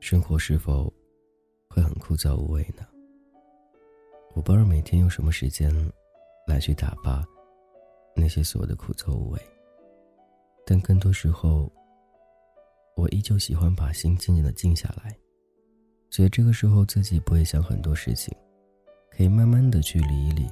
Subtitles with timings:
[0.00, 0.90] 生活是否
[1.68, 2.86] 会很枯燥无味呢？
[4.34, 5.70] 我不知道每天用什么时间
[6.46, 7.22] 来去打发
[8.16, 9.40] 那些所谓的枯燥无味，
[10.64, 11.70] 但更多时候，
[12.96, 15.14] 我依旧喜欢把心静静的静下来，
[16.10, 18.34] 觉得这个时候自己不会想很多事情，
[19.18, 20.48] 可以慢慢的去理一理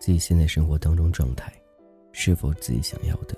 [0.00, 1.52] 自己现在生活当中状态，
[2.10, 3.36] 是否自己想要的。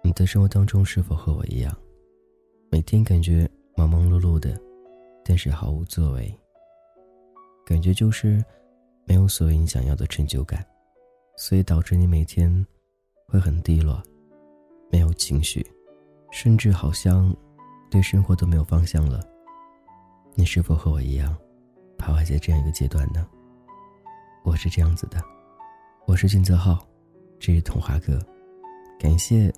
[0.00, 1.76] 你的生活当中是否和我一样，
[2.70, 3.50] 每天感觉？
[3.74, 4.56] 忙忙碌碌的，
[5.24, 6.32] 但是毫无作为。
[7.66, 8.40] 感觉就是
[9.04, 10.64] 没有所谓你想要的成就感，
[11.36, 12.64] 所以导致你每天
[13.26, 14.00] 会很低落，
[14.88, 15.66] 没有情绪，
[16.30, 17.34] 甚至好像
[17.90, 19.20] 对生活都没有方向了。
[20.36, 21.36] 你是否和我一样，
[21.98, 23.28] 徘徊在这样一个阶段呢？
[24.48, 25.22] 我是这样子的，
[26.06, 26.78] 我是金泽浩，
[27.38, 28.18] 这是童话哥，
[28.98, 29.52] 感谢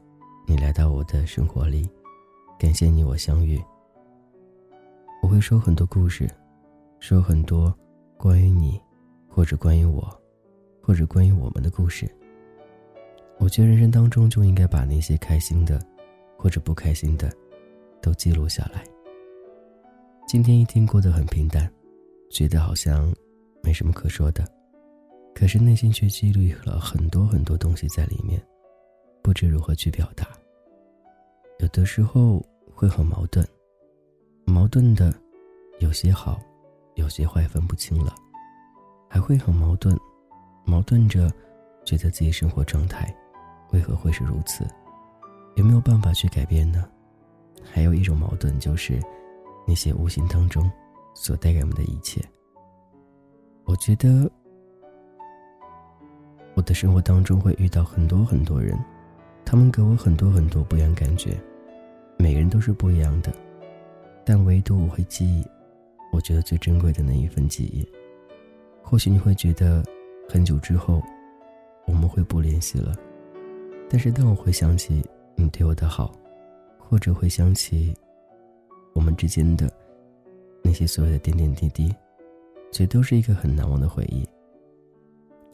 [0.49, 1.89] 你来到我的生活里，
[2.59, 3.63] 感谢你我相遇。
[5.23, 6.29] 我会说很多故事，
[6.99, 7.73] 说很多
[8.19, 8.81] 关于你，
[9.29, 10.13] 或者关于我，
[10.83, 12.05] 或者关于我们的故事。
[13.39, 15.81] 我觉得人生当中就应该把那些开心的，
[16.37, 17.33] 或者不开心的，
[18.03, 18.85] 都记录下来。
[20.27, 21.73] 今天一天过得很平淡，
[22.29, 23.15] 觉得好像
[23.63, 24.45] 没什么可说的，
[25.41, 28.39] 可是内心却积累了很多很多东西在里面，
[29.23, 30.29] 不知如何去表达。
[31.61, 33.43] 有的时候会很矛盾。
[34.45, 35.15] 矛盾的，
[35.79, 36.39] 有些好，
[36.97, 38.15] 有些坏，分不清了，
[39.09, 39.99] 还会很矛盾，
[40.67, 41.33] 矛盾着，
[41.87, 43.11] 觉得自己生活状态
[43.73, 44.69] 为何会是如此？
[45.55, 46.87] 有没有办法去改变呢？
[47.65, 49.01] 还有一种矛盾就是，
[49.67, 50.71] 那些无形当中
[51.15, 52.23] 所带给我们的一切。
[53.65, 54.31] 我觉得，
[56.55, 58.79] 我的生活当中会遇到很多很多人，
[59.45, 61.41] 他们给我很多很多不一样感觉，
[62.19, 63.33] 每个人都是不一样的。
[64.25, 65.45] 但唯独我会记忆，
[66.13, 67.89] 我觉得最珍贵的那一份记忆。
[68.83, 69.83] 或许你会觉得，
[70.29, 71.03] 很久之后，
[71.87, 72.95] 我们会不联系了。
[73.89, 75.03] 但是当我回想起
[75.37, 76.13] 你对我的好，
[76.79, 77.95] 或者回想起
[78.93, 79.73] 我们之间的
[80.63, 81.95] 那些所有的点点滴滴，
[82.71, 84.29] 这都是一个很难忘的回忆。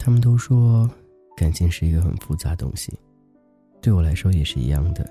[0.07, 0.89] 他们都说，
[1.35, 2.97] 感情是一个很复杂东西，
[3.81, 5.05] 对我来说也是一样的。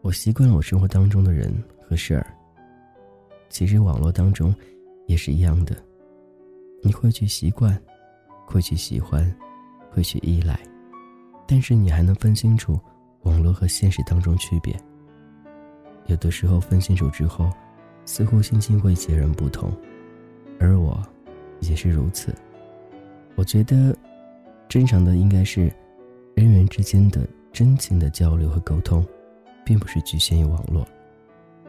[0.00, 1.52] 我习惯了我生活当中的人
[1.86, 2.26] 和事儿。
[3.50, 4.54] 其实网络当中，
[5.08, 5.76] 也是一样的，
[6.82, 7.78] 你会去习惯，
[8.46, 9.30] 会去喜欢，
[9.90, 10.58] 会去依赖，
[11.46, 12.80] 但是你还能分清楚
[13.24, 14.74] 网络和现实当中区别。
[16.06, 17.50] 有的时候分清楚之后，
[18.06, 19.70] 似乎心情会截然不同，
[20.58, 20.98] 而我，
[21.60, 22.34] 也是如此。
[23.34, 23.96] 我觉得，
[24.68, 25.62] 正常的应该是，
[26.34, 29.04] 人与人之间的真情的交流和沟通，
[29.64, 30.86] 并不是局限于网络。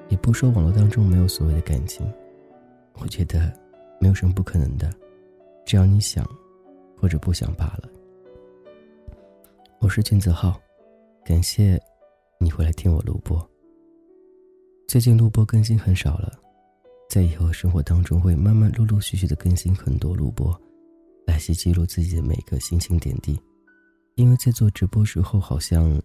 [0.09, 2.06] 也不说网络当中没有所谓的感情，
[3.00, 3.51] 我觉得
[4.00, 4.94] 没有什么不可能的，
[5.66, 6.24] 只要你想，
[6.96, 7.90] 或者不想罢了。
[9.80, 10.59] 我是君子浩，
[11.25, 11.81] 感谢
[12.40, 13.50] 你会来听我录播。
[14.88, 16.38] 最近录播更新很少了，
[17.09, 20.56] 在以后生活当中会慢慢陆陆续续的更新很多录播，
[21.25, 23.39] 来去记录自己的每个心情点滴。
[24.16, 26.01] 因为在做直播时候，好像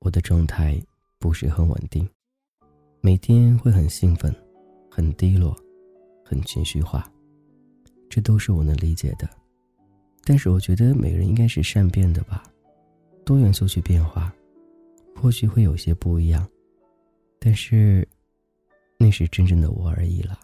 [0.00, 0.80] 我的状态
[1.18, 2.08] 不是很稳定。
[3.00, 4.34] 每天会很兴奋，
[4.90, 5.56] 很低落，
[6.24, 7.10] 很情绪化，
[8.10, 9.28] 这都是我能理解的。
[10.24, 12.42] 但是我觉得每个人应该是善变的吧，
[13.24, 14.34] 多元素去变化，
[15.14, 16.46] 或许会有些不一样，
[17.38, 18.06] 但是
[18.98, 20.38] 那是真正的我而已了。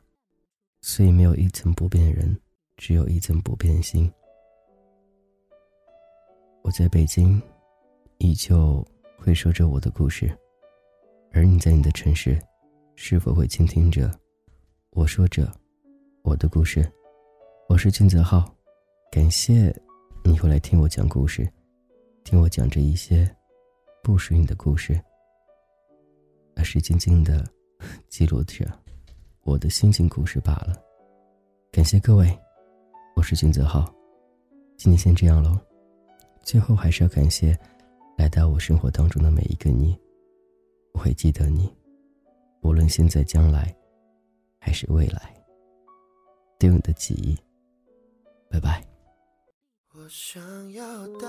[0.81, 2.35] 所以没有一层不变的人，
[2.77, 4.11] 只有一层不变心。
[6.63, 7.41] 我在北京，
[8.19, 8.87] 依旧
[9.19, 10.31] 会说着我的故事。
[11.33, 12.41] 而你在你的城市，
[12.95, 14.11] 是否会倾听着
[14.91, 15.53] 我说着
[16.23, 16.91] 我的故事？
[17.69, 18.45] 我是金泽浩，
[19.11, 19.75] 感谢
[20.25, 21.49] 你会来听我讲故事，
[22.23, 23.29] 听我讲着一些
[24.03, 25.01] 不属于你的故事，
[26.57, 27.45] 而是静静的
[28.09, 28.67] 记录着
[29.43, 30.81] 我的心情故事罢了。
[31.73, 32.39] 感谢各位，
[33.15, 33.85] 我是金泽浩，
[34.77, 35.57] 今天先这样喽。
[36.43, 37.57] 最后还是要感谢
[38.19, 39.97] 来到我生活当中的每一个你。
[40.93, 41.73] 我会记得你，
[42.63, 43.75] 无论现在、将来，
[44.59, 45.33] 还是未来，
[46.59, 47.39] 都有你的记忆。
[48.51, 48.85] 拜拜。
[49.95, 51.29] 我想要带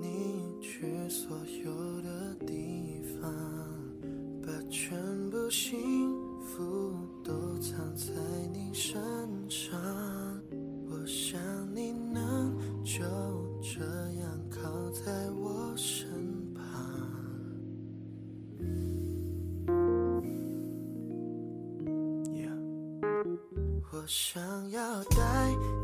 [0.00, 1.34] 你去所
[1.64, 3.32] 有的地方，
[4.42, 4.96] 把全
[5.30, 5.74] 部幸
[6.42, 8.12] 福都藏在
[8.52, 8.94] 你身
[9.50, 10.35] 上。
[11.06, 11.40] 我想
[11.72, 13.04] 你能就
[13.62, 13.78] 这
[14.20, 16.08] 样靠在我身
[16.52, 16.64] 旁，
[23.92, 25.75] 我想要带。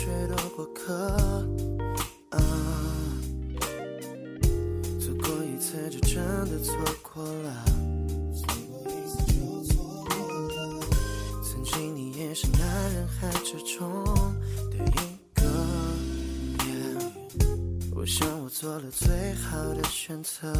[0.00, 0.94] 谁的过客
[2.30, 2.38] 啊
[4.98, 6.16] 错过一次就真
[6.48, 7.64] 的错过了。
[8.34, 10.10] 错过一次就错过
[10.48, 10.80] 了。
[11.42, 12.64] 曾经你也是那
[12.94, 14.02] 人海之中
[14.70, 15.44] 的一个
[17.94, 18.90] 我想我做了。
[18.90, 20.50] 最好的选择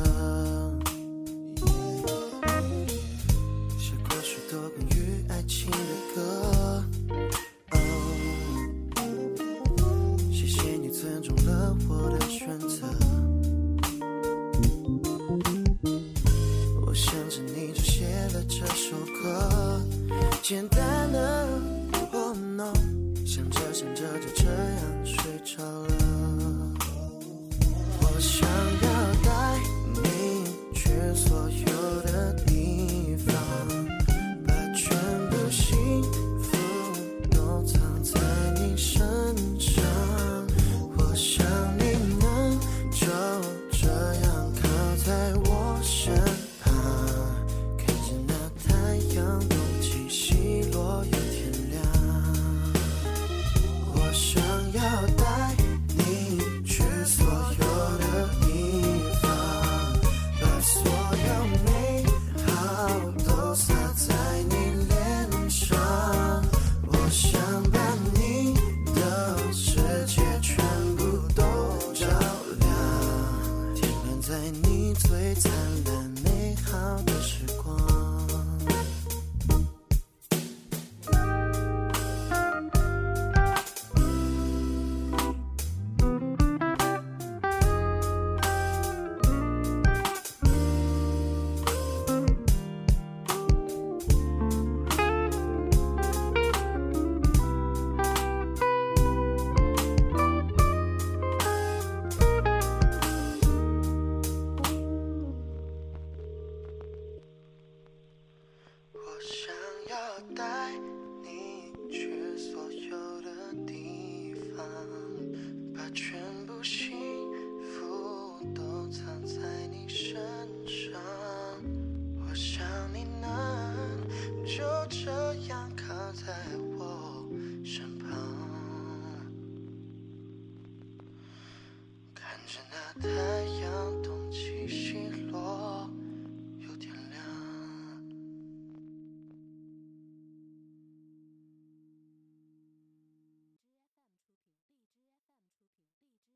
[132.46, 133.39] 真的太